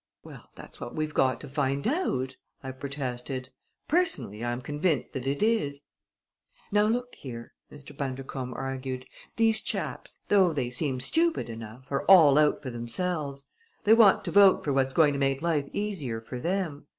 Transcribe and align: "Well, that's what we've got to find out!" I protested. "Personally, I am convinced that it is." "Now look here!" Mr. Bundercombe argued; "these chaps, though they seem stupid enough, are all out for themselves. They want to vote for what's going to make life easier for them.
"Well, 0.23 0.49
that's 0.55 0.81
what 0.81 0.95
we've 0.95 1.13
got 1.13 1.39
to 1.41 1.47
find 1.47 1.87
out!" 1.87 2.35
I 2.63 2.71
protested. 2.71 3.51
"Personally, 3.87 4.43
I 4.43 4.51
am 4.51 4.59
convinced 4.61 5.13
that 5.13 5.27
it 5.27 5.43
is." 5.43 5.83
"Now 6.71 6.85
look 6.85 7.13
here!" 7.13 7.53
Mr. 7.71 7.95
Bundercombe 7.95 8.55
argued; 8.55 9.05
"these 9.35 9.61
chaps, 9.61 10.17
though 10.27 10.53
they 10.53 10.71
seem 10.71 10.99
stupid 11.01 11.51
enough, 11.51 11.85
are 11.91 12.01
all 12.05 12.39
out 12.39 12.63
for 12.63 12.71
themselves. 12.71 13.45
They 13.83 13.93
want 13.93 14.23
to 14.25 14.31
vote 14.31 14.63
for 14.63 14.73
what's 14.73 14.95
going 14.95 15.13
to 15.13 15.19
make 15.19 15.43
life 15.43 15.69
easier 15.71 16.19
for 16.19 16.39
them. 16.39 16.87